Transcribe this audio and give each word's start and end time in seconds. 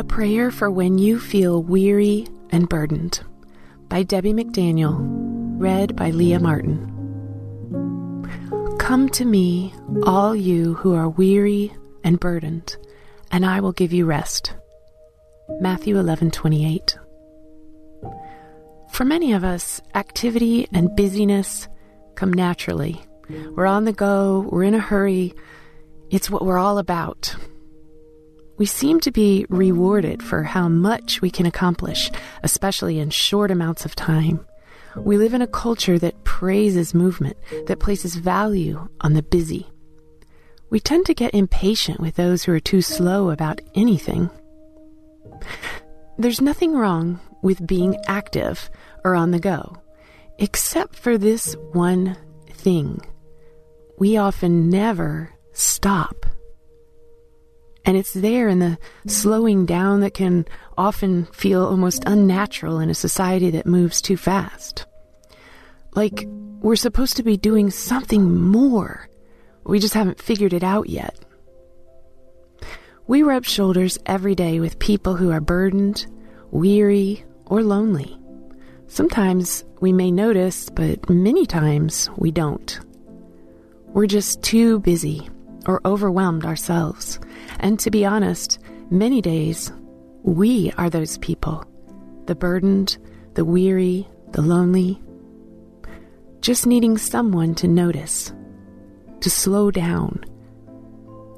A 0.00 0.02
Prayer 0.02 0.50
for 0.50 0.70
When 0.70 0.96
You 0.96 1.20
Feel 1.20 1.62
Weary 1.62 2.26
and 2.48 2.66
Burdened 2.70 3.20
by 3.90 4.02
Debbie 4.02 4.32
McDaniel, 4.32 4.96
read 5.60 5.94
by 5.94 6.08
Leah 6.08 6.40
Martin. 6.40 6.86
Come 8.78 9.10
to 9.10 9.26
me, 9.26 9.74
all 10.04 10.34
you 10.34 10.72
who 10.72 10.94
are 10.94 11.10
weary 11.10 11.74
and 12.02 12.18
burdened, 12.18 12.78
and 13.30 13.44
I 13.44 13.60
will 13.60 13.72
give 13.72 13.92
you 13.92 14.06
rest. 14.06 14.54
Matthew 15.60 15.98
11:28. 15.98 16.96
For 18.92 19.04
many 19.04 19.34
of 19.34 19.44
us, 19.44 19.82
activity 19.94 20.66
and 20.72 20.96
busyness 20.96 21.68
come 22.14 22.32
naturally. 22.32 23.02
We're 23.54 23.66
on 23.66 23.84
the 23.84 23.92
go, 23.92 24.48
we're 24.50 24.64
in 24.64 24.72
a 24.72 24.80
hurry. 24.80 25.34
It's 26.08 26.30
what 26.30 26.46
we're 26.46 26.56
all 26.56 26.78
about. 26.78 27.36
We 28.60 28.66
seem 28.66 29.00
to 29.00 29.10
be 29.10 29.46
rewarded 29.48 30.22
for 30.22 30.42
how 30.42 30.68
much 30.68 31.22
we 31.22 31.30
can 31.30 31.46
accomplish, 31.46 32.10
especially 32.42 32.98
in 32.98 33.08
short 33.08 33.50
amounts 33.50 33.86
of 33.86 33.96
time. 33.96 34.46
We 34.94 35.16
live 35.16 35.32
in 35.32 35.40
a 35.40 35.46
culture 35.46 35.98
that 35.98 36.24
praises 36.24 36.92
movement, 36.92 37.38
that 37.68 37.80
places 37.80 38.16
value 38.16 38.86
on 39.00 39.14
the 39.14 39.22
busy. 39.22 39.66
We 40.68 40.78
tend 40.78 41.06
to 41.06 41.14
get 41.14 41.34
impatient 41.34 42.00
with 42.00 42.16
those 42.16 42.42
who 42.44 42.52
are 42.52 42.60
too 42.60 42.82
slow 42.82 43.30
about 43.30 43.62
anything. 43.74 44.28
There's 46.18 46.42
nothing 46.42 46.74
wrong 46.74 47.18
with 47.40 47.66
being 47.66 47.96
active 48.08 48.68
or 49.04 49.14
on 49.14 49.30
the 49.30 49.40
go, 49.40 49.78
except 50.38 50.96
for 50.96 51.16
this 51.16 51.56
one 51.72 52.14
thing. 52.50 53.00
We 53.98 54.18
often 54.18 54.68
never 54.68 55.32
stop. 55.54 56.19
And 57.84 57.96
it's 57.96 58.12
there 58.12 58.48
in 58.48 58.58
the 58.58 58.78
slowing 59.06 59.66
down 59.66 60.00
that 60.00 60.14
can 60.14 60.46
often 60.76 61.26
feel 61.26 61.64
almost 61.64 62.04
unnatural 62.06 62.78
in 62.78 62.90
a 62.90 62.94
society 62.94 63.50
that 63.50 63.66
moves 63.66 64.02
too 64.02 64.16
fast. 64.16 64.86
Like 65.94 66.26
we're 66.60 66.76
supposed 66.76 67.16
to 67.16 67.22
be 67.22 67.36
doing 67.36 67.70
something 67.70 68.38
more. 68.38 69.08
We 69.64 69.78
just 69.78 69.94
haven't 69.94 70.20
figured 70.20 70.52
it 70.52 70.62
out 70.62 70.88
yet. 70.88 71.18
We 73.06 73.22
rub 73.22 73.44
shoulders 73.44 73.98
every 74.06 74.34
day 74.34 74.60
with 74.60 74.78
people 74.78 75.16
who 75.16 75.30
are 75.30 75.40
burdened, 75.40 76.06
weary, 76.50 77.24
or 77.46 77.62
lonely. 77.62 78.16
Sometimes 78.86 79.64
we 79.80 79.92
may 79.92 80.10
notice, 80.10 80.68
but 80.70 81.08
many 81.08 81.46
times 81.46 82.08
we 82.16 82.30
don't. 82.30 82.78
We're 83.86 84.06
just 84.06 84.42
too 84.42 84.80
busy 84.80 85.28
or 85.66 85.80
overwhelmed 85.84 86.44
ourselves. 86.44 87.18
And 87.58 87.78
to 87.80 87.90
be 87.90 88.04
honest, 88.04 88.58
many 88.90 89.20
days 89.20 89.72
we 90.22 90.72
are 90.76 90.90
those 90.90 91.18
people 91.18 91.64
the 92.26 92.34
burdened, 92.34 92.96
the 93.34 93.44
weary, 93.44 94.06
the 94.32 94.42
lonely. 94.42 95.02
Just 96.40 96.66
needing 96.66 96.96
someone 96.96 97.54
to 97.56 97.66
notice, 97.66 98.32
to 99.20 99.28
slow 99.28 99.70
down, 99.70 100.24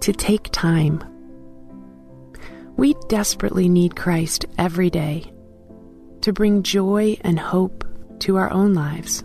to 0.00 0.12
take 0.12 0.50
time. 0.52 1.02
We 2.76 2.94
desperately 3.08 3.68
need 3.68 3.96
Christ 3.96 4.44
every 4.58 4.90
day 4.90 5.32
to 6.22 6.32
bring 6.32 6.62
joy 6.62 7.16
and 7.22 7.38
hope 7.38 7.84
to 8.20 8.36
our 8.36 8.50
own 8.52 8.74
lives 8.74 9.22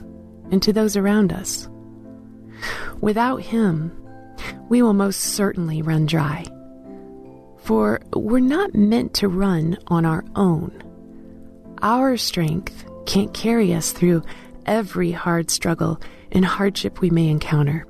and 0.51 0.61
to 0.63 0.73
those 0.73 0.97
around 0.97 1.31
us. 1.31 1.69
Without 3.01 3.41
Him, 3.41 3.91
we 4.69 4.81
will 4.81 4.93
most 4.93 5.19
certainly 5.19 5.81
run 5.81 6.05
dry. 6.05 6.45
For 7.57 7.99
we're 8.13 8.39
not 8.39 8.75
meant 8.75 9.13
to 9.15 9.27
run 9.27 9.77
on 9.87 10.05
our 10.05 10.23
own. 10.35 10.83
Our 11.81 12.17
strength 12.17 12.85
can't 13.05 13.33
carry 13.33 13.73
us 13.73 13.91
through 13.91 14.23
every 14.65 15.11
hard 15.11 15.49
struggle 15.51 15.99
and 16.31 16.45
hardship 16.45 17.01
we 17.01 17.09
may 17.09 17.27
encounter. 17.27 17.87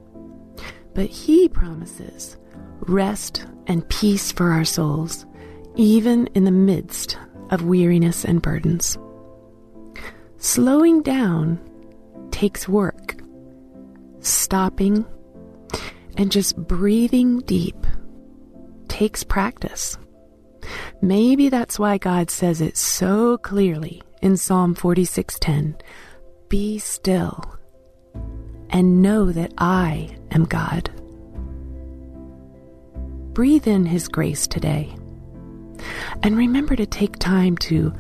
But 0.93 1.09
He 1.09 1.49
promises 1.49 2.37
rest 2.81 3.45
and 3.67 3.87
peace 3.89 4.31
for 4.31 4.51
our 4.51 4.65
souls, 4.65 5.25
even 5.75 6.27
in 6.35 6.43
the 6.43 6.51
midst 6.51 7.17
of 7.49 7.65
weariness 7.65 8.25
and 8.25 8.41
burdens. 8.41 8.97
Slowing 10.37 11.01
down 11.01 11.59
takes 12.31 12.67
work. 12.67 13.15
Stopping 14.19 15.05
and 16.17 16.31
just 16.31 16.57
breathing 16.57 17.39
deep 17.41 17.88
takes 18.88 19.23
practice. 19.23 19.97
Maybe 21.01 21.50
that's 21.50 21.79
why 21.79 21.97
God 21.97 22.29
says 22.29 22.59
it 22.61 22.75
so 22.75 23.38
clearly 23.38 24.01
in 24.22 24.35
Psalm 24.35 24.75
46:10. 24.75 25.75
Be 26.50 26.79
still 26.79 27.44
and 28.69 29.01
know 29.01 29.31
that 29.31 29.53
I 29.57 30.17
am 30.31 30.45
God. 30.45 30.89
Breathe 33.33 33.67
in 33.67 33.85
his 33.85 34.07
grace 34.07 34.47
today. 34.47 34.95
And 36.23 36.35
remember 36.35 36.75
to 36.75 36.88
take 36.88 37.17
time 37.19 37.56
to 37.57 37.94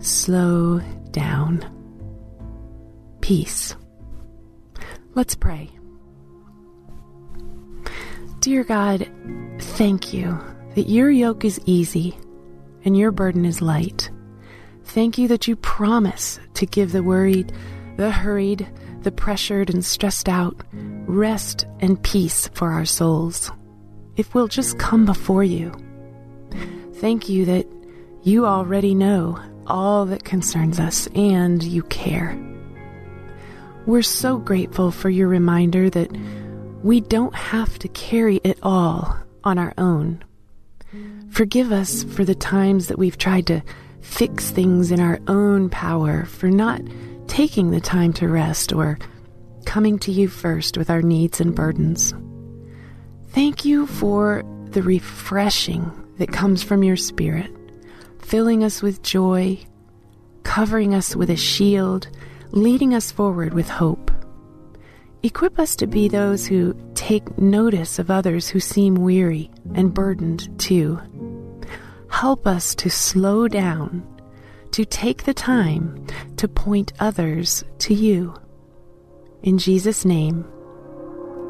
slow 0.00 0.80
down. 1.12 1.64
Peace. 3.20 3.76
Let's 5.14 5.36
pray. 5.36 5.70
Dear 8.42 8.64
God, 8.64 9.08
thank 9.60 10.12
you 10.12 10.36
that 10.74 10.88
your 10.88 11.12
yoke 11.12 11.44
is 11.44 11.60
easy 11.64 12.18
and 12.84 12.96
your 12.96 13.12
burden 13.12 13.44
is 13.44 13.62
light. 13.62 14.10
Thank 14.82 15.16
you 15.16 15.28
that 15.28 15.46
you 15.46 15.54
promise 15.54 16.40
to 16.54 16.66
give 16.66 16.90
the 16.90 17.04
worried, 17.04 17.52
the 17.98 18.10
hurried, 18.10 18.68
the 19.02 19.12
pressured, 19.12 19.70
and 19.70 19.84
stressed 19.84 20.28
out 20.28 20.60
rest 21.06 21.66
and 21.78 22.02
peace 22.02 22.48
for 22.48 22.72
our 22.72 22.84
souls 22.84 23.52
if 24.16 24.34
we'll 24.34 24.48
just 24.48 24.76
come 24.76 25.06
before 25.06 25.44
you. 25.44 25.72
Thank 26.94 27.28
you 27.28 27.44
that 27.44 27.68
you 28.24 28.44
already 28.44 28.92
know 28.92 29.38
all 29.68 30.04
that 30.06 30.24
concerns 30.24 30.80
us 30.80 31.06
and 31.14 31.62
you 31.62 31.84
care. 31.84 32.36
We're 33.86 34.02
so 34.02 34.38
grateful 34.38 34.90
for 34.90 35.10
your 35.10 35.28
reminder 35.28 35.88
that 35.90 36.10
we 36.82 37.00
don't 37.00 37.34
have 37.34 37.78
to 37.80 37.88
carry 37.88 38.36
it 38.44 38.58
all 38.62 39.16
on 39.44 39.58
our 39.58 39.72
own. 39.78 40.22
Forgive 41.30 41.72
us 41.72 42.04
for 42.04 42.24
the 42.24 42.34
times 42.34 42.88
that 42.88 42.98
we've 42.98 43.18
tried 43.18 43.46
to 43.46 43.62
fix 44.00 44.50
things 44.50 44.90
in 44.90 45.00
our 45.00 45.20
own 45.28 45.70
power, 45.70 46.24
for 46.24 46.50
not 46.50 46.82
taking 47.28 47.70
the 47.70 47.80
time 47.80 48.12
to 48.12 48.28
rest 48.28 48.72
or 48.72 48.98
coming 49.64 49.98
to 50.00 50.12
you 50.12 50.28
first 50.28 50.76
with 50.76 50.90
our 50.90 51.02
needs 51.02 51.40
and 51.40 51.54
burdens. 51.54 52.12
Thank 53.28 53.64
you 53.64 53.86
for 53.86 54.42
the 54.66 54.82
refreshing 54.82 55.90
that 56.18 56.32
comes 56.32 56.62
from 56.62 56.82
your 56.82 56.96
Spirit, 56.96 57.50
filling 58.18 58.64
us 58.64 58.82
with 58.82 59.02
joy, 59.02 59.58
covering 60.42 60.94
us 60.94 61.16
with 61.16 61.30
a 61.30 61.36
shield, 61.36 62.08
leading 62.50 62.92
us 62.92 63.10
forward 63.10 63.54
with 63.54 63.68
hope. 63.68 64.10
Equip 65.24 65.58
us 65.58 65.76
to 65.76 65.86
be 65.86 66.08
those 66.08 66.46
who 66.46 66.74
take 66.94 67.38
notice 67.38 67.98
of 67.98 68.10
others 68.10 68.48
who 68.48 68.58
seem 68.58 68.96
weary 68.96 69.50
and 69.74 69.94
burdened 69.94 70.58
too. 70.58 71.00
Help 72.08 72.46
us 72.46 72.74
to 72.74 72.90
slow 72.90 73.46
down, 73.46 74.04
to 74.72 74.84
take 74.84 75.22
the 75.22 75.34
time 75.34 76.04
to 76.36 76.48
point 76.48 76.92
others 76.98 77.64
to 77.78 77.94
you. 77.94 78.34
In 79.42 79.58
Jesus' 79.58 80.04
name, 80.04 80.44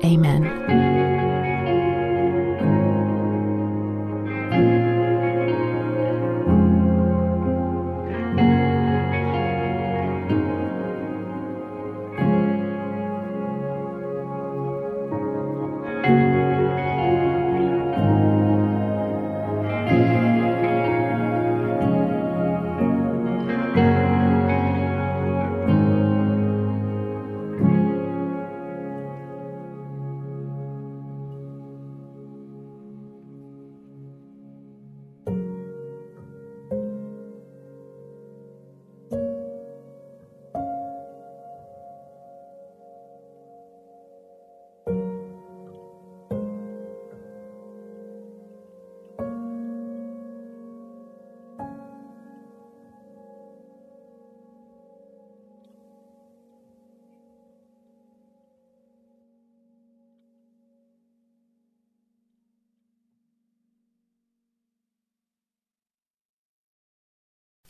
amen. 0.04 1.01